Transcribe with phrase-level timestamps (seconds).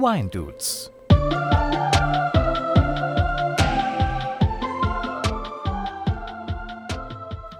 [0.00, 0.90] Wine Dudes.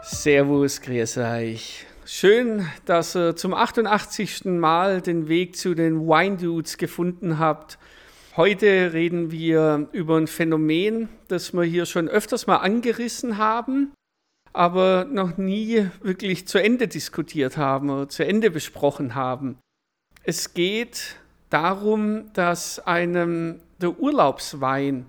[0.03, 1.85] Servus, grüß euch.
[2.07, 4.47] Schön, dass ihr zum 88.
[4.47, 7.79] Mal den Weg zu den Wine Dudes gefunden habt.
[8.37, 13.93] Heute reden wir über ein Phänomen, das wir hier schon öfters mal angerissen haben,
[14.55, 19.59] aber noch nie wirklich zu Ende diskutiert haben oder zu Ende besprochen haben.
[20.23, 25.07] Es geht darum, dass einem der Urlaubswein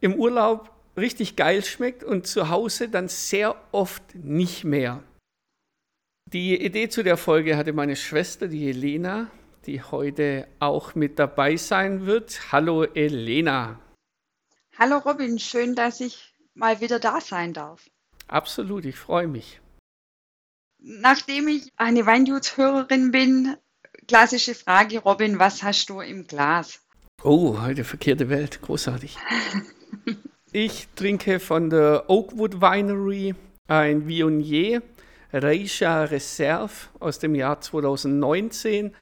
[0.00, 5.02] im Urlaub richtig geil schmeckt und zu Hause dann sehr oft nicht mehr.
[6.32, 9.30] Die Idee zu der Folge hatte meine Schwester, die Elena,
[9.66, 12.52] die heute auch mit dabei sein wird.
[12.52, 13.78] Hallo Elena.
[14.78, 17.88] Hallo Robin, schön, dass ich mal wieder da sein darf.
[18.28, 19.60] Absolut, ich freue mich.
[20.78, 23.56] Nachdem ich eine Weindudes-Hörerin bin,
[24.06, 26.80] klassische Frage, Robin, was hast du im Glas?
[27.22, 29.16] Oh, heute verkehrte Welt, großartig.
[30.52, 33.34] ich trinke von der Oakwood Winery
[33.68, 34.82] ein Viognier
[35.32, 38.94] Reisha Reserve aus dem Jahr 2019.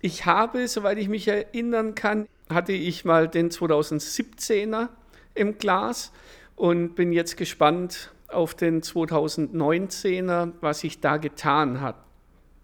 [0.00, 4.88] Ich habe, soweit ich mich erinnern kann, hatte ich mal den 2017er
[5.34, 6.12] im Glas
[6.56, 11.96] und bin jetzt gespannt auf den 2019er, was sich da getan hat.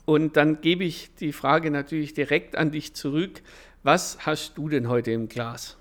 [0.08, 3.42] Und dann gebe ich die Frage natürlich direkt an dich zurück.
[3.82, 5.76] Was hast du denn heute im Glas?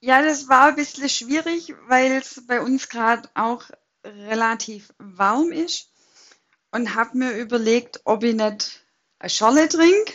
[0.00, 3.64] Ja, das war ein bisschen schwierig, weil es bei uns gerade auch
[4.02, 5.90] relativ warm ist
[6.70, 8.82] und habe mir überlegt, ob ich nicht
[9.18, 10.14] eine Scholle trinke.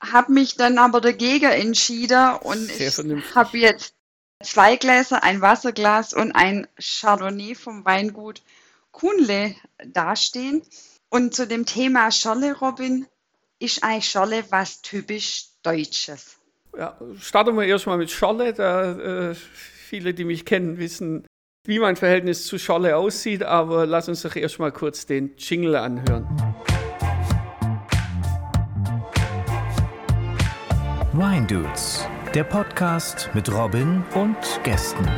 [0.00, 3.92] Habe mich dann aber dagegen entschieden und ich habe jetzt
[4.40, 8.40] zwei Gläser, ein Wasserglas und ein Chardonnay vom Weingut
[8.92, 10.62] Kuhnle dastehen.
[11.10, 13.06] Und zu dem Thema Scholle, Robin,
[13.58, 16.36] ist eigentlich Scholle was typisch Deutsches?
[16.76, 18.52] Ja, starten wir erstmal mit Scholle.
[18.52, 21.26] Da, äh, viele, die mich kennen, wissen,
[21.64, 26.26] wie mein Verhältnis zu Scholle aussieht, aber lass uns doch erstmal kurz den Jingle anhören.
[31.12, 35.08] Wine Dudes, der Podcast mit Robin und Gästen.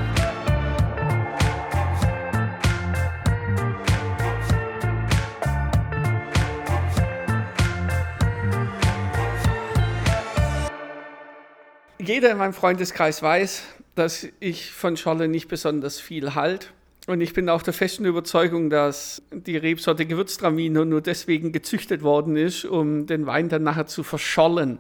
[12.03, 13.63] Jeder in meinem Freundeskreis weiß,
[13.95, 16.73] dass ich von Scholle nicht besonders viel halt.
[17.07, 22.37] Und ich bin auch der festen Überzeugung, dass die Rebsorte Gewürztraminer nur deswegen gezüchtet worden
[22.37, 24.79] ist, um den Wein dann nachher zu verschollen.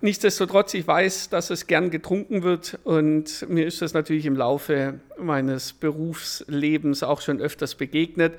[0.00, 5.00] Nichtsdestotrotz, ich weiß, dass es gern getrunken wird und mir ist das natürlich im Laufe
[5.18, 8.38] meines Berufslebens auch schon öfters begegnet.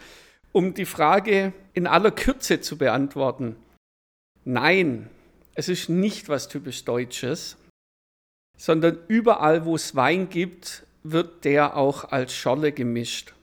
[0.54, 3.58] Um die Frage in aller Kürze zu beantworten,
[4.46, 5.10] nein,
[5.54, 7.58] es ist nicht was typisch Deutsches,
[8.62, 13.34] sondern überall, wo es Wein gibt, wird der auch als Scholle gemischt.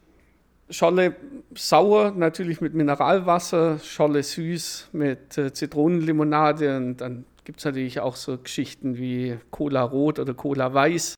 [0.70, 1.16] Scholle
[1.56, 8.14] sauer, natürlich mit Mineralwasser, Scholle süß mit äh, Zitronenlimonade und dann gibt es natürlich auch
[8.14, 11.16] so Geschichten wie Cola Rot oder Cola Weiß.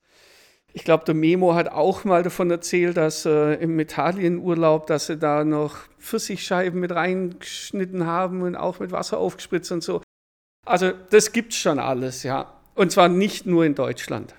[0.72, 5.18] Ich glaube, der Memo hat auch mal davon erzählt, dass äh, im Italienurlaub, dass sie
[5.18, 10.00] da noch Pfirsichscheiben mit reingeschnitten haben und auch mit Wasser aufgespritzt und so.
[10.64, 12.59] Also das gibt es schon alles, ja.
[12.74, 14.34] Und zwar nicht nur in Deutschland.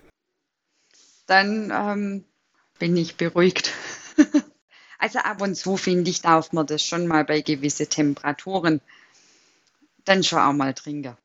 [1.28, 2.26] Dann ähm,
[2.80, 3.72] bin ich beruhigt.
[4.98, 8.82] also ab und zu finde ich, darf man das schon mal bei gewissen Temperaturen
[10.06, 11.16] dann schon auch mal trinken.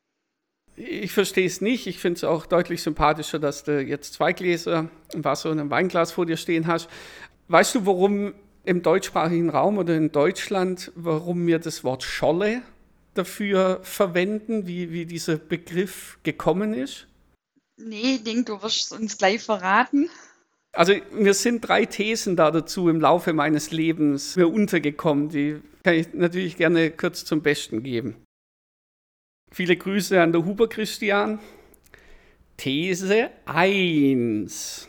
[0.75, 1.87] Ich verstehe es nicht.
[1.87, 5.71] Ich finde es auch deutlich sympathischer, dass du jetzt zwei Gläser, ein Wasser und ein
[5.71, 6.87] Weinglas vor dir stehen hast.
[7.47, 12.61] Weißt du, warum im deutschsprachigen Raum oder in Deutschland, warum mir das Wort Scholle
[13.17, 17.07] dafür verwenden, wie, wie dieser Begriff gekommen ist?
[17.77, 20.09] Nee, ich denke, du wirst uns gleich verraten.
[20.73, 25.95] Also mir sind drei Thesen da dazu im Laufe meines Lebens mir untergekommen, die kann
[25.95, 28.15] ich natürlich gerne kurz zum Besten geben.
[29.51, 31.39] Viele Grüße an der Huber Christian.
[32.57, 34.87] These 1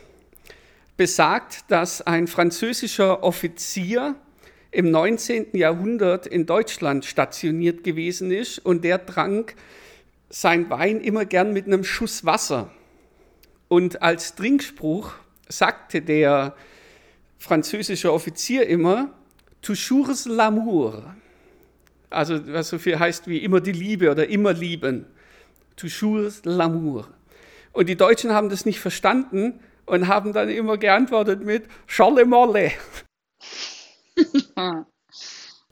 [0.97, 4.15] besagt, dass ein französischer Offizier
[4.71, 5.47] im 19.
[5.53, 9.55] Jahrhundert in Deutschland stationiert gewesen ist und der trank
[10.29, 12.71] sein Wein immer gern mit einem Schuss Wasser.
[13.67, 15.13] Und als Trinkspruch
[15.47, 16.55] sagte der
[17.39, 19.13] französische Offizier immer,
[19.61, 21.15] toujours l'amour.
[22.09, 25.05] Also was so viel heißt wie immer die Liebe oder immer lieben.
[25.75, 27.05] Toujours l'amour.
[27.71, 31.65] Und die Deutschen haben das nicht verstanden und haben dann immer geantwortet mit.
[31.65, 32.71] Äh,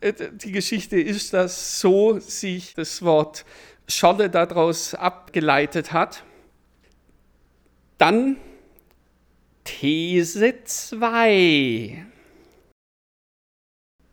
[0.02, 3.46] die Geschichte ist, dass so sich das Wort
[3.88, 6.24] Scholle daraus abgeleitet hat.
[7.98, 8.38] Dann
[9.64, 12.06] These 2.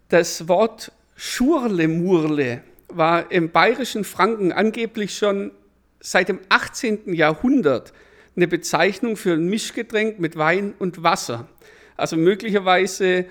[0.08, 5.52] Das Wort Schurlemurle war im bayerischen Franken angeblich schon
[6.00, 7.14] seit dem 18.
[7.14, 7.92] Jahrhundert
[8.36, 11.48] eine Bezeichnung für ein Mischgetränk mit Wein und Wasser.
[11.96, 13.26] Also möglicherweise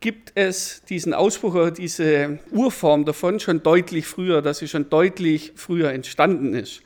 [0.00, 5.52] gibt es diesen Ausspruch oder diese Urform davon schon deutlich früher, dass sie schon deutlich
[5.56, 6.82] früher entstanden ist.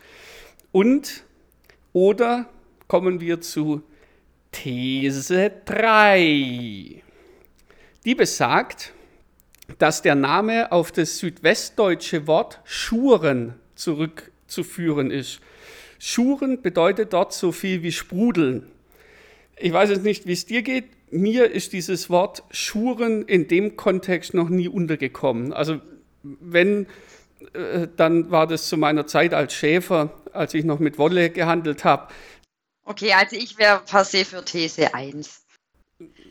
[0.71, 1.25] Und
[1.93, 2.47] oder
[2.89, 3.83] kommen wir zu
[4.51, 7.03] These 3.
[8.05, 8.93] Die besagt,
[9.79, 15.41] dass der Name auf das südwestdeutsche Wort Schuren zurückzuführen ist.
[15.99, 18.67] Schuren bedeutet dort so viel wie sprudeln.
[19.57, 20.87] Ich weiß jetzt nicht, wie es dir geht.
[21.13, 25.53] Mir ist dieses Wort Schuren in dem Kontext noch nie untergekommen.
[25.53, 25.81] Also
[26.23, 26.87] wenn,
[27.53, 31.85] äh, dann war das zu meiner Zeit als Schäfer, als ich noch mit Wolle gehandelt
[31.85, 32.13] habe.
[32.85, 35.43] Okay, also ich wäre se für These 1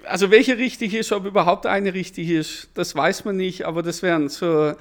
[0.03, 4.01] also welche richtig ist, ob überhaupt eine richtig ist, das weiß man nicht, aber das
[4.01, 4.73] wären so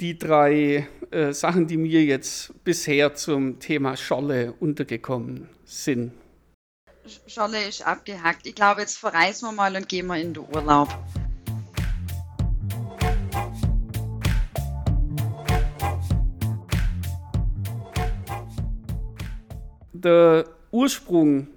[0.00, 6.12] die drei äh, Sachen, die mir jetzt bisher zum Thema Scholle untergekommen sind.
[7.26, 8.46] Scholle ist abgehackt.
[8.46, 10.88] Ich glaube, jetzt verreisen wir mal und gehen wir in den Urlaub.
[19.92, 21.48] Der Ursprung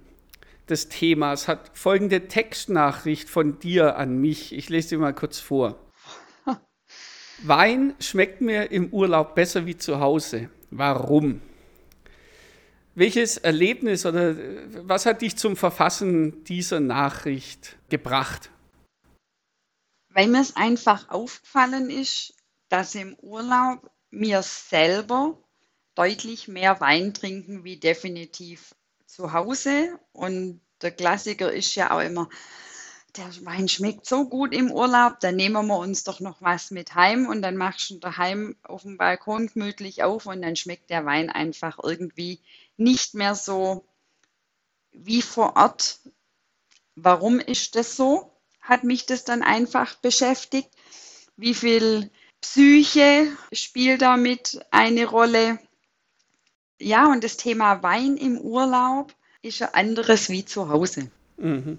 [0.68, 4.52] des Themas hat folgende Textnachricht von dir an mich.
[4.52, 5.76] Ich lese sie mal kurz vor.
[7.42, 10.50] Wein schmeckt mir im Urlaub besser wie zu Hause.
[10.70, 11.40] Warum?
[12.96, 14.36] Welches Erlebnis oder
[14.86, 18.50] was hat dich zum Verfassen dieser Nachricht gebracht?
[20.10, 22.34] Weil mir es einfach aufgefallen ist,
[22.68, 25.36] dass im Urlaub mir selber
[25.96, 28.76] deutlich mehr Wein trinken wie definitiv
[29.06, 32.28] zu Hause und der Klassiker ist ja auch immer,
[33.16, 36.94] der Wein schmeckt so gut im Urlaub, dann nehmen wir uns doch noch was mit
[36.94, 41.04] heim und dann machst du daheim auf dem Balkon gemütlich auf und dann schmeckt der
[41.04, 42.40] Wein einfach irgendwie
[42.76, 43.84] nicht mehr so
[44.92, 46.00] wie vor Ort.
[46.94, 48.30] Warum ist das so?
[48.60, 50.70] Hat mich das dann einfach beschäftigt.
[51.36, 52.10] Wie viel
[52.40, 55.58] Psyche spielt damit eine Rolle?
[56.80, 61.10] Ja, und das Thema Wein im Urlaub ist ein anderes wie zu Hause.
[61.36, 61.78] Mhm.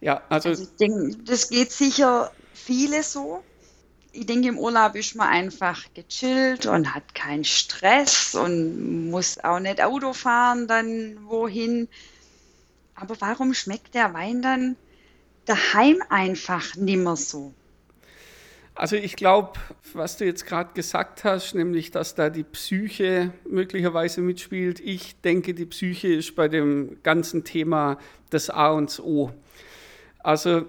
[0.00, 3.42] Ja, also, also ich denke, das geht sicher viele so.
[4.18, 9.60] Ich denke, im Urlaub ist man einfach gechillt und hat keinen Stress und muss auch
[9.60, 11.86] nicht Auto fahren dann wohin.
[12.94, 14.76] Aber warum schmeckt der Wein dann
[15.44, 17.52] daheim einfach nimmer so?
[18.74, 19.58] Also ich glaube,
[19.92, 25.52] was du jetzt gerade gesagt hast, nämlich dass da die Psyche möglicherweise mitspielt, ich denke,
[25.52, 27.98] die Psyche ist bei dem ganzen Thema
[28.30, 29.30] das A und O.
[30.20, 30.64] Also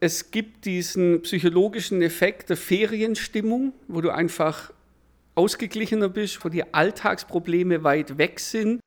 [0.00, 4.72] es gibt diesen psychologischen Effekt der Ferienstimmung, wo du einfach
[5.34, 8.80] ausgeglichener bist, wo die Alltagsprobleme weit weg sind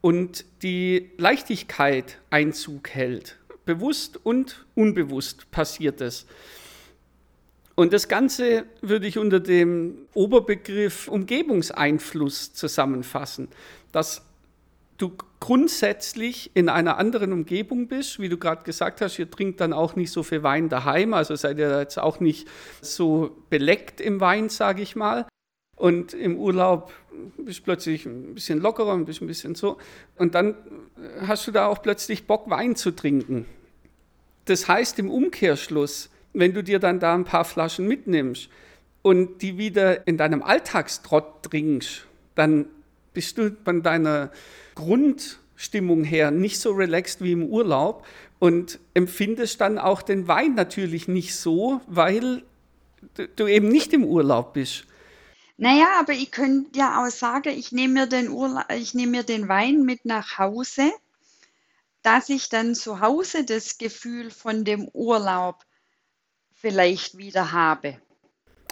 [0.00, 3.38] und die Leichtigkeit Einzug hält.
[3.66, 6.26] Bewusst und unbewusst passiert es.
[7.74, 13.48] Und das Ganze würde ich unter dem Oberbegriff Umgebungseinfluss zusammenfassen,
[13.92, 14.22] dass
[14.98, 19.72] du grundsätzlich in einer anderen Umgebung bist, wie du gerade gesagt hast, ihr trinkt dann
[19.72, 22.46] auch nicht so viel Wein daheim, also seid ihr jetzt auch nicht
[22.82, 25.26] so beleckt im Wein, sage ich mal.
[25.76, 26.92] Und im Urlaub
[27.38, 29.78] bist du plötzlich ein bisschen lockerer, ein bisschen, ein bisschen so.
[30.16, 30.54] Und dann
[31.22, 33.46] hast du da auch plötzlich Bock, Wein zu trinken.
[34.44, 38.50] Das heißt im Umkehrschluss, wenn du dir dann da ein paar Flaschen mitnimmst
[39.00, 42.66] und die wieder in deinem Alltagstrott trinkst, dann
[43.12, 44.30] bist du von deiner
[44.74, 48.06] Grundstimmung her nicht so relaxed wie im Urlaub
[48.38, 52.42] und empfindest dann auch den Wein natürlich nicht so, weil
[53.36, 54.86] du eben nicht im Urlaub bist.
[55.56, 59.22] Naja, aber ich könnte ja auch sagen, ich nehme mir den, Urla ich nehme mir
[59.24, 60.90] den Wein mit nach Hause,
[62.02, 65.56] dass ich dann zu Hause das Gefühl von dem Urlaub
[66.54, 67.98] vielleicht wieder habe.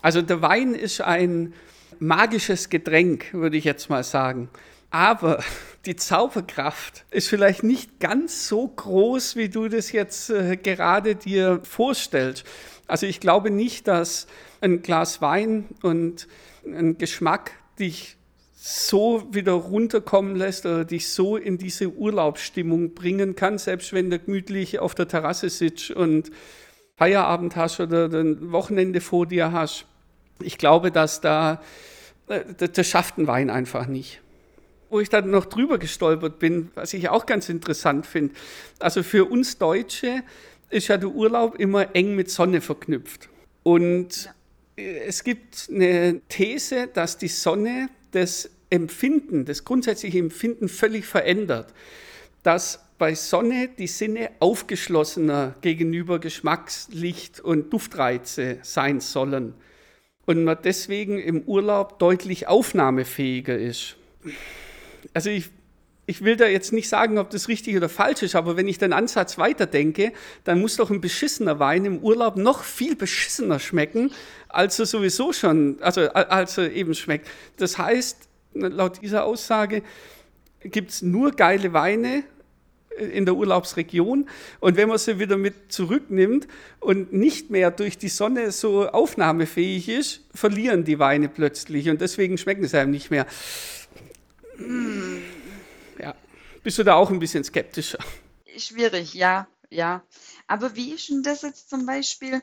[0.01, 1.53] Also der Wein ist ein
[1.99, 4.49] magisches Getränk, würde ich jetzt mal sagen.
[4.91, 5.43] Aber
[5.87, 11.61] die Zauberkraft ist vielleicht nicht ganz so groß, wie du das jetzt äh, gerade dir
[11.63, 12.45] vorstellst.
[12.87, 14.27] Also ich glaube nicht, dass
[14.61, 16.27] ein Glas Wein und
[16.65, 18.17] ein Geschmack dich
[18.61, 24.19] so wieder runterkommen lässt oder dich so in diese Urlaubsstimmung bringen kann, selbst wenn du
[24.19, 26.31] gemütlich auf der Terrasse sitzt und
[26.97, 29.87] Feierabend hast oder ein Wochenende vor dir hast.
[30.43, 31.61] Ich glaube, dass da,
[32.29, 34.21] äh, das schafft ein Wein einfach nicht.
[34.91, 38.35] Wo ich dann noch drüber gestolpert bin, was ich auch ganz interessant finde.
[38.79, 40.23] Also für uns Deutsche
[40.71, 43.29] ist ja der Urlaub immer eng mit Sonne verknüpft.
[43.63, 44.31] Und
[44.77, 44.83] ja.
[44.85, 51.73] es gibt eine These, dass die Sonne das Empfinden, das grundsätzliche Empfinden völlig verändert.
[52.43, 59.55] Dass bei Sonne die Sinne aufgeschlossener gegenüber Geschmacks-, Licht- und Duftreize sein sollen
[60.29, 63.97] und man deswegen im Urlaub deutlich aufnahmefähiger ist.
[65.15, 65.49] Also ich,
[66.05, 68.77] ich will da jetzt nicht sagen, ob das richtig oder falsch ist, aber wenn ich
[68.77, 70.13] den Ansatz weiterdenke,
[70.45, 74.11] dann muss doch ein beschissener Wein im Urlaub noch viel beschissener schmecken,
[74.51, 77.27] als er sowieso schon, also als er eben schmeckt.
[77.57, 79.83] Das heißt, laut dieser Aussage
[80.61, 82.23] gibt es nur geile Weine
[82.99, 84.29] in der Urlaubsregion.
[84.61, 86.49] Und wenn man sie wieder mit zurücknimmt
[86.81, 92.39] und nicht mehr durch die Sonne so aufnahmefähig ist, verlieren die Weine plötzlich und deswegen
[92.39, 93.27] schmecken sie einem nicht mehr.
[96.01, 96.15] Ja,
[96.63, 97.99] bist du da auch ein bisschen skeptischer?
[98.57, 100.03] Schwierig, ja, ja.
[100.47, 102.41] Aber wie ist denn das jetzt zum Beispiel?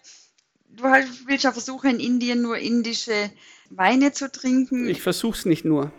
[0.69, 3.31] Du willst ja versuchen, in Indien nur indische
[3.69, 4.87] Weine zu trinken.
[4.87, 5.91] Ich versuche es nicht nur.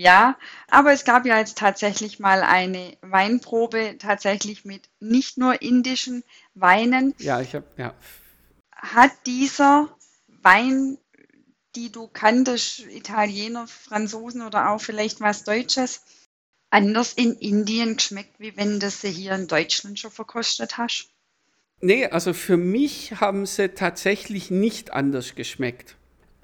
[0.00, 0.38] Ja,
[0.70, 7.14] aber es gab ja jetzt tatsächlich mal eine Weinprobe, tatsächlich mit nicht nur indischen Weinen.
[7.18, 7.92] Ja, ich habe, ja.
[8.72, 9.94] Hat dieser
[10.26, 10.96] Wein,
[11.76, 16.02] die du kanntest, Italiener, Franzosen oder auch vielleicht was Deutsches,
[16.70, 21.10] anders in Indien geschmeckt, wie wenn du sie hier in Deutschland schon verkostet hast?
[21.82, 25.98] Nee, also für mich haben sie tatsächlich nicht anders geschmeckt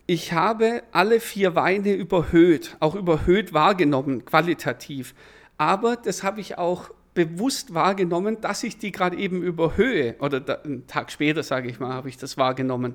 [0.06, 5.14] ich habe alle vier Weine überhöht, auch überhöht wahrgenommen, qualitativ.
[5.58, 10.14] Aber das habe ich auch bewusst wahrgenommen, dass ich die gerade eben überhöhe.
[10.20, 12.94] Oder da, einen Tag später, sage ich mal, habe ich das wahrgenommen.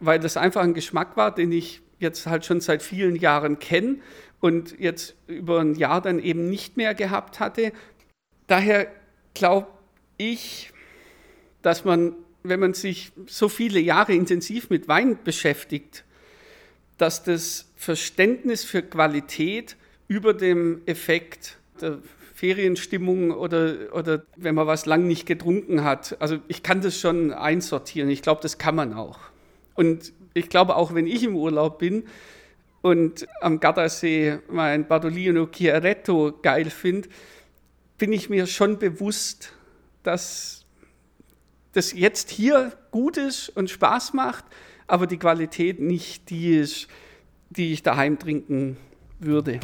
[0.00, 3.96] Weil das einfach ein Geschmack war, den ich jetzt halt schon seit vielen Jahren kenne
[4.40, 7.72] und jetzt über ein Jahr dann eben nicht mehr gehabt hatte.
[8.46, 8.86] Daher
[9.34, 9.68] glaube
[10.16, 10.72] ich,
[11.60, 16.05] dass man, wenn man sich so viele Jahre intensiv mit Wein beschäftigt,
[16.98, 19.76] dass das Verständnis für Qualität
[20.08, 21.98] über dem Effekt der
[22.34, 26.20] Ferienstimmung oder, oder wenn man was lang nicht getrunken hat.
[26.20, 28.10] Also ich kann das schon einsortieren.
[28.10, 29.18] Ich glaube, das kann man auch.
[29.74, 32.04] Und ich glaube auch, wenn ich im Urlaub bin
[32.82, 37.08] und am Gardasee mein Bartolino Chiaretto geil finde,
[37.98, 39.52] bin ich mir schon bewusst,
[40.02, 40.66] dass
[41.72, 44.44] das jetzt hier gut ist und Spaß macht,
[44.86, 46.88] aber die Qualität nicht die ist,
[47.50, 48.76] die ich daheim trinken
[49.18, 49.60] würde.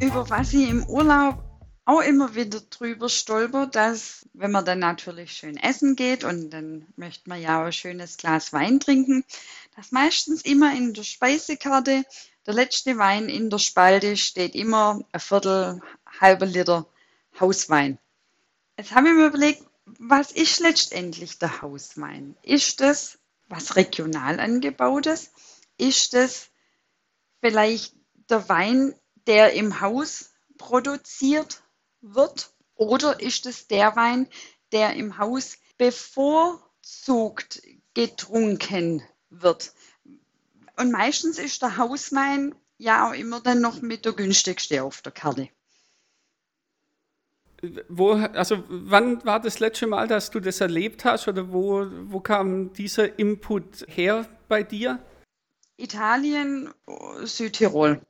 [0.00, 1.42] Über was ich im Urlaub
[1.84, 6.86] auch immer wieder drüber stolpert, dass, wenn man dann natürlich schön essen geht und dann
[6.96, 9.24] möchte man ja auch ein schönes Glas Wein trinken,
[9.74, 12.04] dass meistens immer in der Speisekarte
[12.46, 15.80] der letzte Wein in der Spalte steht immer ein Viertel,
[16.20, 16.86] halber Liter
[17.40, 17.98] Hauswein.
[18.76, 19.64] Jetzt habe ich mir überlegt,
[19.98, 22.36] was ist letztendlich der Hauswein?
[22.42, 23.18] Ist das
[23.48, 25.30] was regional angebautes?
[25.78, 26.50] Ist das
[27.40, 27.94] vielleicht
[28.28, 28.94] der Wein,
[29.26, 31.62] der im Haus produziert
[32.00, 32.52] wird?
[32.74, 34.28] Oder ist es der Wein,
[34.72, 37.62] der im Haus bevorzugt
[37.94, 39.72] getrunken wird?
[40.76, 45.12] Und meistens ist der Hauswein ja auch immer dann noch mit der günstigste auf der
[45.12, 45.48] Karte.
[47.88, 52.20] Wo, also wann war das letzte Mal, dass du das erlebt hast oder wo, wo
[52.20, 55.00] kam dieser Input her bei dir?
[55.76, 56.70] Italien,
[57.24, 58.00] Südtirol.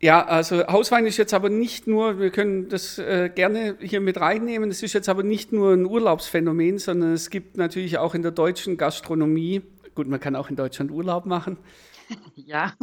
[0.00, 4.20] Ja, also Hauswein ist jetzt aber nicht nur, wir können das äh, gerne hier mit
[4.20, 8.22] reinnehmen, es ist jetzt aber nicht nur ein Urlaubsphänomen, sondern es gibt natürlich auch in
[8.22, 9.62] der deutschen Gastronomie,
[9.94, 11.56] gut, man kann auch in Deutschland Urlaub machen.
[12.34, 12.74] ja.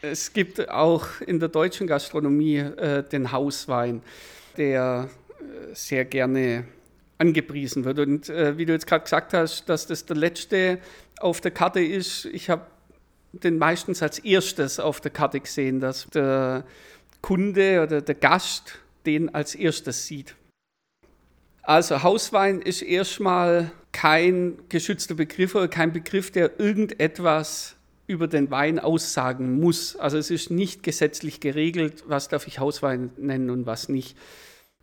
[0.00, 4.02] Es gibt auch in der deutschen Gastronomie äh, den Hauswein
[4.56, 5.08] der
[5.40, 6.64] äh, sehr gerne
[7.18, 7.98] angepriesen wird.
[7.98, 10.78] Und äh, wie du jetzt gerade gesagt hast, dass das der letzte
[11.20, 12.66] auf der Karte ist, ich habe
[13.32, 16.64] den meistens als erstes auf der Karte gesehen, dass der
[17.20, 20.34] Kunde oder der Gast den als erstes sieht.
[21.62, 28.78] Also Hauswein ist erstmal kein geschützter Begriff oder kein Begriff, der irgendetwas über den Wein
[28.78, 29.96] aussagen muss.
[29.96, 34.16] Also es ist nicht gesetzlich geregelt, was darf ich Hauswein nennen und was nicht.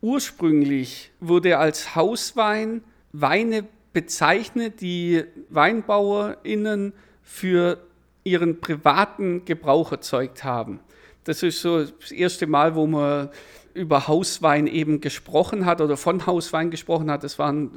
[0.02, 7.78] Ursprünglich wurde als Hauswein Weine bezeichnet, die WeinbauerInnen für
[8.24, 10.80] ihren privaten Gebrauch erzeugt haben.
[11.24, 13.30] Das ist so das erste Mal, wo man
[13.74, 17.24] über Hauswein eben gesprochen hat oder von Hauswein gesprochen hat.
[17.24, 17.72] Das waren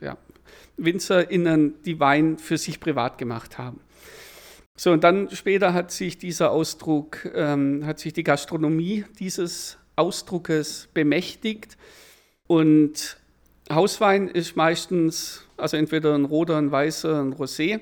[0.00, 0.16] äh, ja,
[0.76, 3.80] WinzerInnen, die Wein für sich privat gemacht haben.
[4.76, 10.88] So, und dann später hat sich dieser Ausdruck, ähm, hat sich die Gastronomie dieses Ausdruckes
[10.92, 11.76] bemächtigt.
[12.48, 13.18] Und
[13.70, 17.80] Hauswein ist meistens, also entweder ein roter, ein weißer, ein Rosé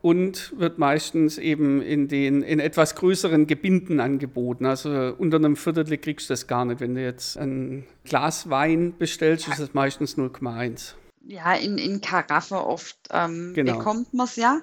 [0.00, 4.66] und wird meistens eben in den in etwas größeren Gebinden angeboten.
[4.66, 6.80] Also unter einem Viertel kriegst du das gar nicht.
[6.80, 10.94] Wenn du jetzt ein Glas Wein bestellst, ist es meistens 0,1.
[11.26, 13.78] Ja, in, in Karaffe oft ähm, genau.
[13.78, 14.60] bekommt man es ja.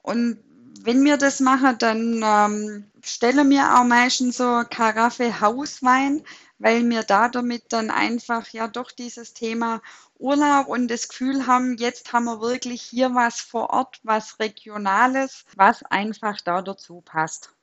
[0.00, 0.38] Und
[0.82, 6.22] wenn wir das machen, dann ähm, stellen wir auch meistens so Karaffe Hauswein,
[6.58, 9.80] weil wir da damit dann einfach ja doch dieses Thema
[10.18, 15.44] Urlaub und das Gefühl haben, jetzt haben wir wirklich hier was vor Ort, was Regionales,
[15.56, 17.54] was einfach da dazu passt.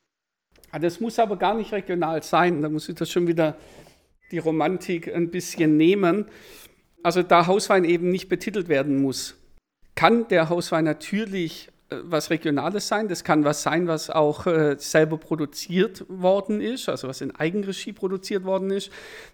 [0.71, 2.61] Ah, das muss aber gar nicht regional sein.
[2.61, 3.57] Da muss ich das schon wieder
[4.31, 6.25] die Romantik ein bisschen nehmen.
[7.03, 9.35] Also da Hauswein eben nicht betitelt werden muss,
[9.95, 11.69] kann der Hauswein natürlich
[12.03, 13.07] was Regionales sein.
[13.07, 17.93] Das kann was sein, was auch äh, selber produziert worden ist, also was in Eigenregie
[17.93, 18.91] produziert worden ist.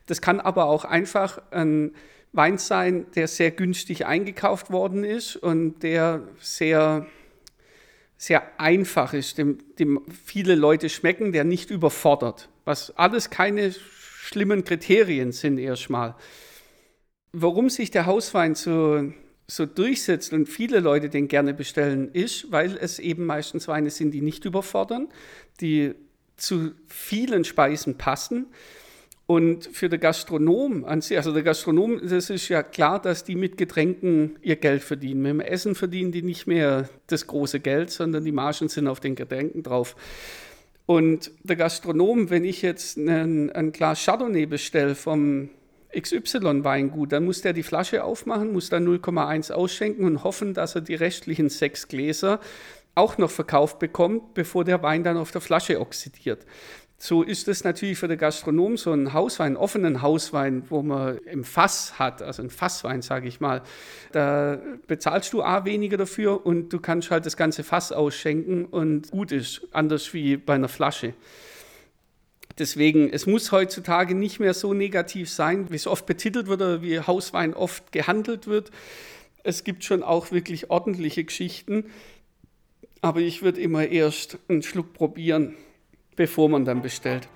[0.08, 1.94] Das kann aber auch einfach ein
[2.34, 7.06] Wein sein, der sehr günstig eingekauft worden ist und der sehr,
[8.18, 12.48] sehr einfach ist, dem, dem viele Leute schmecken, der nicht überfordert.
[12.64, 13.74] Was alles keine
[14.22, 16.16] schlimmen Kriterien sind erstmal.
[17.34, 19.12] Warum sich der Hauswein so,
[19.52, 24.12] so durchsetzt und viele Leute den gerne bestellen, ist, weil es eben meistens Weine sind,
[24.12, 25.10] die nicht überfordern,
[25.60, 25.94] die
[26.38, 28.46] zu vielen Speisen passen
[29.28, 33.36] und für den Gastronom an sich, also der Gastronom, das ist ja klar, dass die
[33.36, 35.22] mit Getränken ihr Geld verdienen.
[35.22, 39.02] Mit dem Essen verdienen die nicht mehr das große Geld, sondern die Margen sind auf
[39.02, 39.98] den Getränken drauf.
[40.86, 45.50] Und der Gastronom, wenn ich jetzt ein Glas Chardonnay bestelle vom
[45.96, 50.82] XY-Weingut, dann muss der die Flasche aufmachen, muss da 0,1 ausschenken und hoffen, dass er
[50.82, 52.40] die restlichen sechs Gläser
[52.96, 56.46] auch noch verkauft bekommt, bevor der Wein dann auf der Flasche oxidiert.
[56.98, 61.44] So ist es natürlich für den Gastronom so ein Hauswein, offenen Hauswein, wo man im
[61.44, 63.64] Fass hat, also ein Fasswein, sage ich mal.
[64.12, 69.10] Da bezahlst du A weniger dafür und du kannst halt das ganze Fass ausschenken und
[69.10, 71.16] gut ist, anders wie bei einer Flasche.
[72.62, 76.84] Deswegen, es muss heutzutage nicht mehr so negativ sein, wie es oft betitelt wird oder
[76.84, 78.70] wie Hauswein oft gehandelt wird.
[79.42, 81.86] Es gibt schon auch wirklich ordentliche Geschichten,
[83.02, 85.56] aber ich würde immer erst einen Schluck probieren
[86.16, 87.28] bevor man dann bestellt.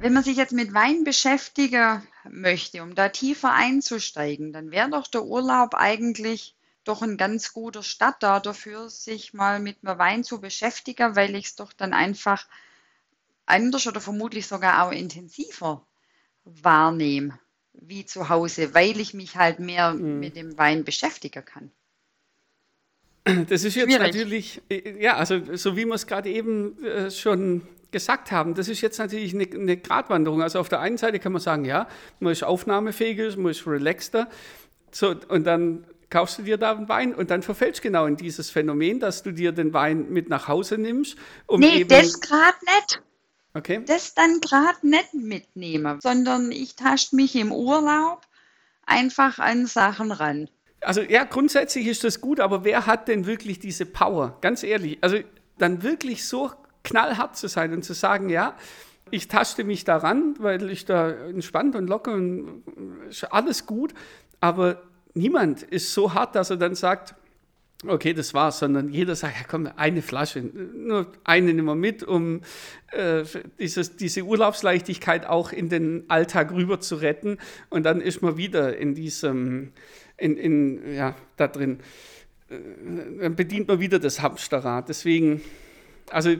[0.00, 5.06] Wenn man sich jetzt mit Wein beschäftigen möchte, um da tiefer einzusteigen, dann wäre doch
[5.06, 10.24] der Urlaub eigentlich doch ein ganz guter Start da dafür, sich mal mit einem Wein
[10.24, 12.46] zu beschäftigen, weil ich es doch dann einfach
[13.46, 15.86] anders oder vermutlich sogar auch intensiver
[16.44, 17.38] wahrnehme
[17.72, 20.20] wie zu Hause, weil ich mich halt mehr mhm.
[20.20, 21.70] mit dem Wein beschäftigen kann.
[23.24, 24.14] Das ist jetzt Schwierig.
[24.14, 28.68] natürlich, äh, ja, also so wie wir es gerade eben äh, schon gesagt haben, das
[28.68, 30.42] ist jetzt natürlich eine, eine Gratwanderung.
[30.42, 31.88] Also auf der einen Seite kann man sagen, ja,
[32.20, 34.28] man ist aufnahmefähiger, man ist relaxter.
[34.90, 38.16] So, und dann kaufst du dir da einen Wein und dann verfällst du genau in
[38.16, 41.16] dieses Phänomen, dass du dir den Wein mit nach Hause nimmst.
[41.48, 43.02] Um nee, das gerade nicht.
[43.52, 43.82] Okay.
[43.84, 48.20] Das dann gerade nicht mitnehmen, sondern ich tasche mich im Urlaub
[48.86, 50.48] einfach an Sachen ran.
[50.82, 54.38] Also ja, grundsätzlich ist das gut, aber wer hat denn wirklich diese Power?
[54.40, 55.18] Ganz ehrlich, also
[55.58, 56.52] dann wirklich so
[56.84, 58.56] knallhart zu sein und zu sagen, ja,
[59.10, 62.62] ich taschte mich daran, weil ich da entspannt und locker und
[63.30, 63.94] alles gut,
[64.40, 64.80] aber
[65.14, 67.14] niemand ist so hart, dass er dann sagt,
[67.86, 72.02] okay, das war's, sondern jeder sagt, ja komm, eine Flasche, nur eine nehmen wir mit,
[72.02, 72.40] um
[72.92, 73.24] äh,
[73.58, 77.38] dieses, diese Urlaubsleichtigkeit auch in den Alltag rüber zu retten.
[77.70, 79.72] Und dann ist man wieder in diesem,
[80.16, 81.80] in, in, ja, da drin,
[82.48, 82.56] äh,
[83.20, 84.88] dann bedient man wieder das Hamsterrad.
[84.88, 85.42] Deswegen,
[86.10, 86.36] also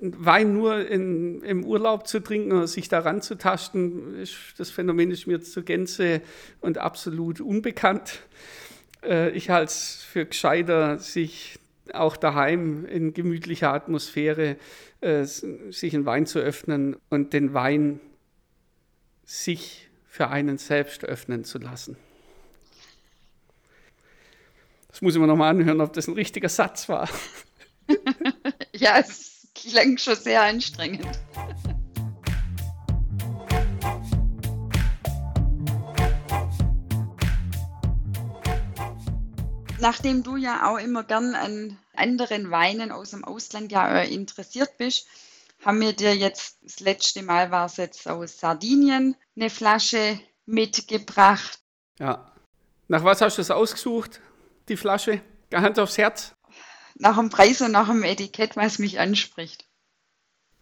[0.00, 5.10] Wein nur in, im Urlaub zu trinken oder sich daran zu tasten, ist, das Phänomen
[5.10, 6.22] ist mir zur Gänze
[6.60, 8.20] und absolut unbekannt.
[9.02, 11.58] Äh, ich halte es für gescheiter, sich
[11.92, 14.56] auch daheim in gemütlicher Atmosphäre
[15.00, 18.00] äh, sich einen Wein zu öffnen und den Wein
[19.24, 21.96] sich für einen selbst öffnen zu lassen.
[24.88, 27.08] Das muss ich mir nochmal anhören, ob das ein richtiger Satz war.
[28.72, 31.18] ja, es klingt schon sehr anstrengend.
[39.80, 44.76] Nachdem du ja auch immer gern an anderen Weinen aus dem Ausland ja äh, interessiert
[44.76, 45.06] bist,
[45.64, 51.60] haben wir dir jetzt, das letzte Mal war es jetzt aus Sardinien, eine Flasche mitgebracht.
[51.98, 52.32] Ja.
[52.88, 54.20] Nach was hast du es ausgesucht,
[54.68, 55.22] die Flasche?
[55.52, 56.34] Hand aufs Herz?
[56.96, 59.66] Nach dem Preis und nach dem Etikett, was mich anspricht.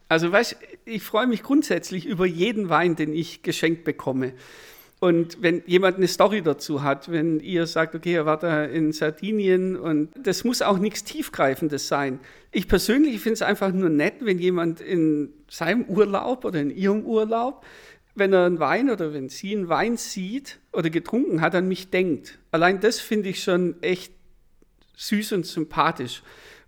[0.08, 4.32] Also, weißt ich freue mich grundsätzlich über jeden Wein, den ich geschenkt bekomme.
[5.00, 8.92] Und wenn jemand eine Story dazu hat, wenn ihr sagt, okay, er war da in
[8.92, 12.18] Sardinien und das muss auch nichts Tiefgreifendes sein.
[12.50, 17.04] Ich persönlich finde es einfach nur nett, wenn jemand in seinem Urlaub oder in ihrem
[17.04, 17.64] Urlaub,
[18.16, 21.90] wenn er einen Wein oder wenn sie einen Wein sieht oder getrunken hat, an mich
[21.90, 22.40] denkt.
[22.50, 24.12] Allein das finde ich schon echt
[24.98, 26.22] süß und sympathisch.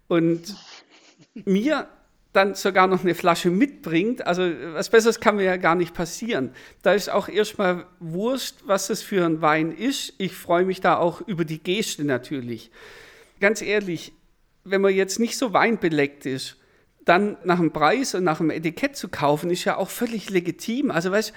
[0.08, 0.56] Und
[1.34, 1.88] mir
[2.32, 6.52] dann sogar noch eine Flasche mitbringt, also was Besseres kann mir ja gar nicht passieren.
[6.82, 10.14] Da ist auch erstmal wurscht, was das für ein Wein ist.
[10.18, 12.70] Ich freue mich da auch über die Geste natürlich.
[13.40, 14.12] Ganz ehrlich,
[14.62, 16.56] wenn man jetzt nicht so weinbeleckt ist,
[17.04, 20.92] dann nach dem Preis und nach dem Etikett zu kaufen, ist ja auch völlig legitim.
[20.92, 21.32] Also weißt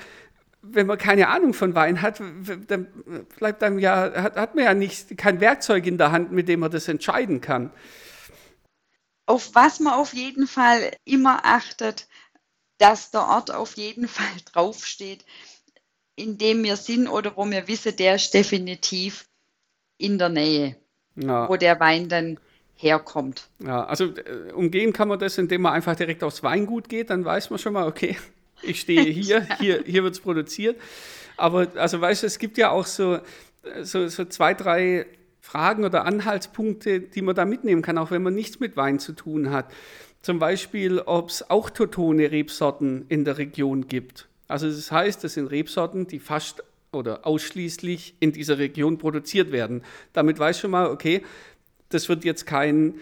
[0.63, 2.21] wenn man keine Ahnung von Wein hat,
[2.67, 2.88] dann
[3.38, 6.62] bleibt einem ja, hat, hat man ja nicht kein Werkzeug in der Hand, mit dem
[6.62, 7.71] man das entscheiden kann
[9.26, 12.08] auf was man auf jeden Fall immer achtet,
[12.78, 15.26] dass der Ort auf jeden Fall draufsteht,
[16.15, 19.26] in dem wir sind oder wo wir wissen, der ist definitiv
[19.97, 20.76] in der Nähe,
[21.15, 21.49] ja.
[21.49, 22.39] wo der Wein dann
[22.76, 23.49] herkommt.
[23.60, 27.23] Ja, also äh, umgehen kann man das, indem man einfach direkt aufs Weingut geht, dann
[27.23, 28.17] weiß man schon mal, okay,
[28.63, 30.80] ich stehe hier, hier, hier wird es produziert.
[31.38, 33.19] Aber also weißt du, es gibt ja auch so,
[33.82, 35.06] so, so zwei, drei
[35.41, 39.13] Fragen oder Anhaltspunkte, die man da mitnehmen kann, auch wenn man nichts mit Wein zu
[39.13, 39.71] tun hat.
[40.21, 44.30] Zum Beispiel, ob es autotone Rebsorten in der Region gibt.
[44.47, 49.84] Also das heißt, das sind Rebsorten, die fast oder ausschließlich in dieser Region produziert werden.
[50.13, 51.23] Damit weiß schon mal, okay,
[51.89, 52.95] das wird jetzt kein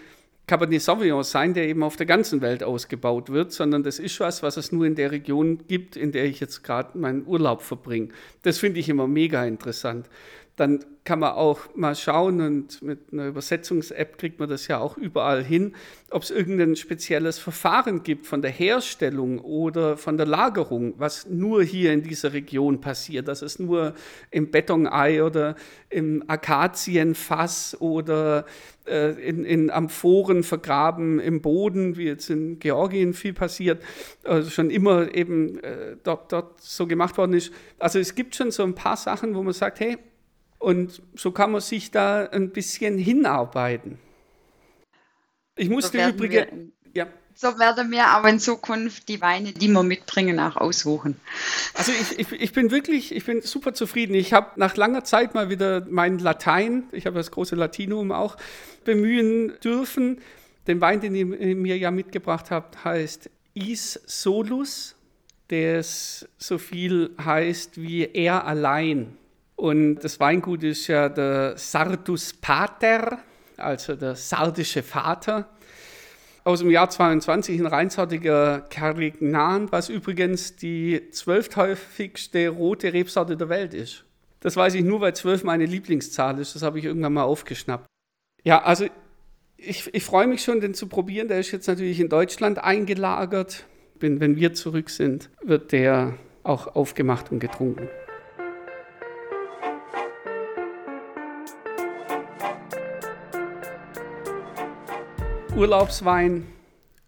[0.52, 4.42] Cabernet Sauvignon sein, der eben auf der ganzen Welt ausgebaut wird, sondern das ist was,
[4.42, 8.08] was es nur in der Region gibt, in der ich jetzt gerade meinen Urlaub verbringe.
[8.42, 10.10] Das finde ich immer mega interessant
[10.56, 14.96] dann kann man auch mal schauen und mit einer Übersetzungs-App kriegt man das ja auch
[14.96, 15.74] überall hin,
[16.10, 21.64] ob es irgendein spezielles Verfahren gibt von der Herstellung oder von der Lagerung, was nur
[21.64, 23.94] hier in dieser Region passiert, dass es nur
[24.30, 25.56] im Betonei oder
[25.88, 28.44] im Akazienfass oder
[28.86, 33.82] äh, in, in Amphoren vergraben im Boden, wie jetzt in Georgien viel passiert,
[34.22, 37.52] also schon immer eben äh, dort, dort so gemacht worden ist.
[37.78, 39.98] Also es gibt schon so ein paar Sachen, wo man sagt, hey,
[40.62, 43.98] und so kann man sich da ein bisschen hinarbeiten.
[45.56, 46.72] Ich musste so übrigens.
[46.94, 47.08] Ja.
[47.34, 51.16] So werden wir aber in Zukunft die Weine, die wir mitbringen, auch aussuchen.
[51.74, 54.14] Also ich, ich, ich bin wirklich, ich bin super zufrieden.
[54.14, 58.36] Ich habe nach langer Zeit mal wieder mein Latein, ich habe das große Latinum auch,
[58.84, 60.20] bemühen dürfen.
[60.68, 64.94] Den Wein, den ihr mir ja mitgebracht habt, heißt Is Solus,
[65.50, 69.18] der so viel heißt wie er allein.
[69.62, 73.18] Und das Weingut ist ja der Sardus Pater,
[73.56, 75.50] also der sardische Vater,
[76.42, 83.72] aus dem Jahr 22, ein reinsortiger Carignan, was übrigens die zwölfthäufigste rote Rebsorte der Welt
[83.72, 84.04] ist.
[84.40, 86.56] Das weiß ich nur, weil zwölf meine Lieblingszahl ist.
[86.56, 87.86] Das habe ich irgendwann mal aufgeschnappt.
[88.42, 88.86] Ja, also
[89.56, 91.28] ich, ich freue mich schon, den zu probieren.
[91.28, 93.64] Der ist jetzt natürlich in Deutschland eingelagert.
[94.00, 97.88] Wenn wir zurück sind, wird der auch aufgemacht und getrunken.
[105.54, 106.46] Urlaubswein,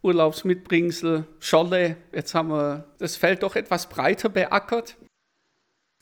[0.03, 1.97] Urlaubsmitbringsel, Scholle.
[2.13, 4.97] Jetzt haben wir das Feld doch etwas breiter beackert.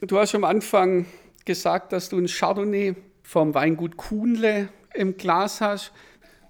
[0.00, 1.06] Du hast am Anfang
[1.44, 5.92] gesagt, dass du ein Chardonnay vom Weingut Kuhnle im Glas hast.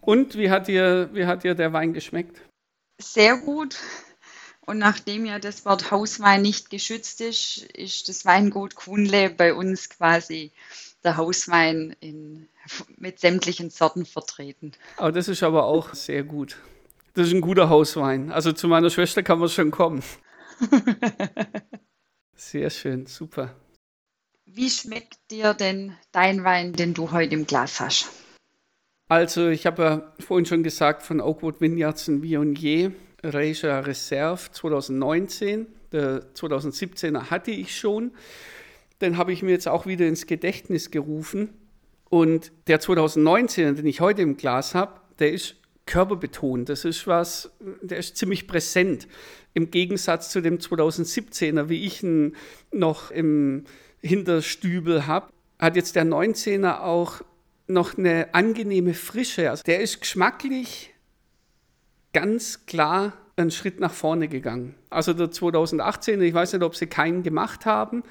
[0.01, 2.41] Und wie hat dir, wie hat dir der Wein geschmeckt?
[2.99, 3.79] Sehr gut.
[4.65, 9.91] Und nachdem ja das Wort Hauswein nicht geschützt ist, ist das Weingut Kuhnle bei uns
[9.91, 10.53] quasi
[11.05, 12.49] der Hauswein in,
[12.97, 14.73] mit sämtlichen Sorten vertreten.
[14.97, 16.57] Aber das ist aber auch sehr gut.
[17.15, 18.31] Das ist ein guter Hauswein.
[18.31, 20.03] Also zu meiner Schwester kann man schon kommen.
[22.35, 23.55] sehr schön, super.
[24.45, 28.09] Wie schmeckt dir denn dein Wein, den du heute im Glas hast?
[29.09, 35.67] Also, ich habe ja vorhin schon gesagt, von Oakwood Vineyards ein Viognier Regia Reserve 2019.
[35.93, 38.13] Der 2017er hatte ich schon
[39.03, 41.51] den habe ich mir jetzt auch wieder ins Gedächtnis gerufen.
[42.09, 46.69] Und der 2019, den ich heute im Glas habe, der ist körperbetont.
[46.69, 49.09] Das ist was, der ist ziemlich präsent.
[49.55, 52.37] Im Gegensatz zu dem 2017er, wie ich ihn
[52.71, 53.65] noch im
[54.01, 57.23] Hinterstübel habe, hat jetzt der 19er auch
[57.67, 59.51] noch eine angenehme Frische.
[59.51, 60.95] Also der ist geschmacklich
[62.13, 64.75] ganz klar einen Schritt nach vorne gegangen.
[64.91, 68.03] Also der 2018, ich weiß nicht, ob sie keinen gemacht haben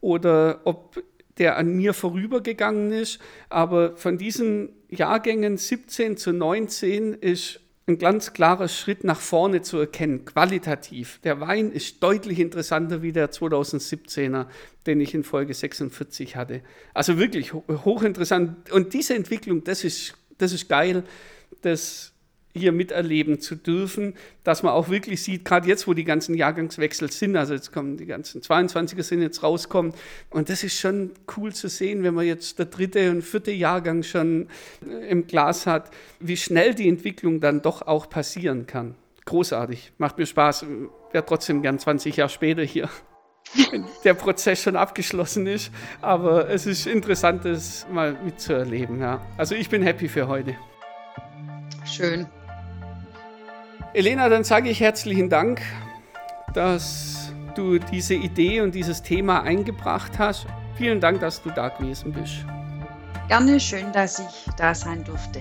[0.00, 1.02] oder ob
[1.38, 8.32] der an mir vorübergegangen ist, aber von diesen Jahrgängen 17 zu 19 ist ein ganz
[8.32, 11.20] klarer Schritt nach vorne zu erkennen, qualitativ.
[11.22, 14.46] Der Wein ist deutlich interessanter wie der 2017er,
[14.86, 16.62] den ich in Folge 46 hatte.
[16.94, 18.72] Also wirklich hochinteressant.
[18.72, 21.04] Und diese Entwicklung, das ist, das ist geil.
[21.62, 22.12] Das
[22.56, 24.14] hier miterleben zu dürfen,
[24.44, 27.96] dass man auch wirklich sieht, gerade jetzt, wo die ganzen Jahrgangswechsel sind, also jetzt kommen
[27.96, 29.92] die ganzen 22er sind jetzt rauskommen
[30.30, 34.02] und das ist schon cool zu sehen, wenn man jetzt der dritte und vierte Jahrgang
[34.02, 34.48] schon
[34.88, 35.90] äh, im Glas hat,
[36.20, 38.94] wie schnell die Entwicklung dann doch auch passieren kann.
[39.24, 40.66] Großartig, macht mir Spaß,
[41.12, 42.88] wäre trotzdem gern 20 Jahre später hier
[43.70, 45.70] wenn der Prozess schon abgeschlossen ist.
[46.00, 49.00] Aber es ist interessant, das mal mitzuerleben.
[49.00, 49.20] Ja.
[49.36, 50.56] Also ich bin happy für heute.
[51.84, 52.26] Schön.
[53.96, 55.62] Elena, dann sage ich herzlichen Dank,
[56.52, 60.46] dass du diese Idee und dieses Thema eingebracht hast.
[60.76, 62.44] Vielen Dank, dass du da gewesen bist.
[63.28, 65.40] Gerne, schön, dass ich da sein durfte.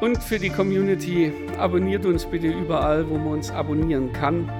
[0.00, 4.50] Und für die Community, abonniert uns bitte überall, wo man uns abonnieren kann.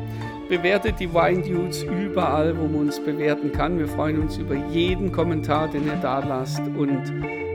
[0.50, 3.78] Bewertet die Wine Dudes überall, wo man uns bewerten kann.
[3.78, 7.02] Wir freuen uns über jeden Kommentar, den ihr da lasst und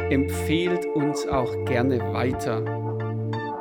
[0.10, 2.64] empfehlt uns auch gerne weiter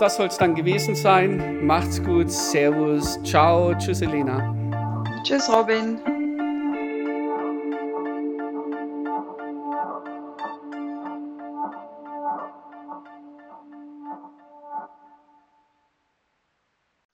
[0.00, 1.64] das soll es dann gewesen sein.
[1.66, 4.54] Macht's gut, Servus, ciao, tschüss Elena.
[5.22, 6.00] Tschüss Robin.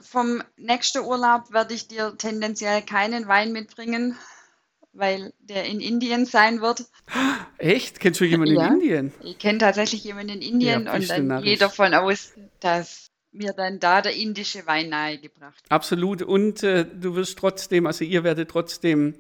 [0.01, 4.17] Vom nächsten Urlaub werde ich dir tendenziell keinen Wein mitbringen,
[4.95, 6.85] weil der in Indien sein wird.
[7.59, 8.01] Echt?
[8.01, 9.13] Kennst du jemanden ja, in Indien?
[9.23, 13.81] Ich kenne tatsächlich jemanden in Indien ja, und dann gehe davon aus, dass mir dann
[13.81, 15.65] da der indische Wein nahegebracht.
[15.69, 16.23] Absolut.
[16.23, 19.15] Und äh, du wirst trotzdem, also ihr werdet trotzdem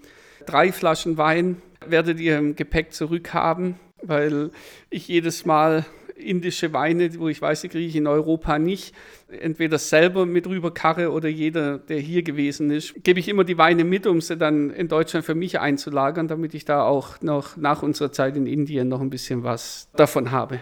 [0.46, 4.50] drei Flaschen Wein, werdet ihr im Gepäck zurückhaben, weil
[4.90, 5.84] ich jedes Mal
[6.16, 8.94] indische Weine, wo ich weiß, die kriege ich in Europa nicht,
[9.28, 13.84] entweder selber mit rüberkarre oder jeder, der hier gewesen ist, gebe ich immer die Weine
[13.84, 17.82] mit, um sie dann in Deutschland für mich einzulagern, damit ich da auch noch nach
[17.82, 20.60] unserer Zeit in Indien noch ein bisschen was davon habe.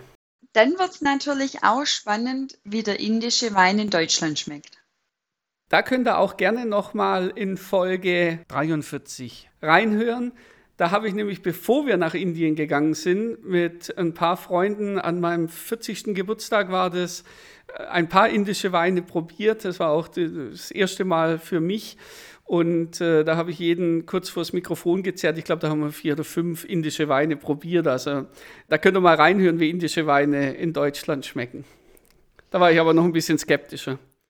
[0.53, 4.83] Dann wird es natürlich auch spannend, wie der indische Wein in Deutschland schmeckt.
[5.71, 10.33] Da könnt ihr auch gerne nochmal in Folge 43 reinhören.
[10.77, 15.21] Da habe ich nämlich, bevor wir nach Indien gegangen sind, mit ein paar Freunden an
[15.21, 16.15] meinem 40.
[16.15, 17.25] Geburtstag war das,
[17.79, 19.65] äh, ein paar indische Weine probiert.
[19.65, 21.97] Das war auch das erste Mal für mich.
[22.45, 25.39] Und äh, da habe ich jeden kurz vors Mikrofon gezerrt.
[25.39, 27.87] Ich glaube, da haben wir vier oder fünf indische Weine probiert.
[27.87, 28.27] Also
[28.69, 31.65] da könnt ihr mal reinhören, wie indische Weine in Deutschland schmecken.
[32.51, 33.99] Da war ich aber noch ein bisschen skeptischer.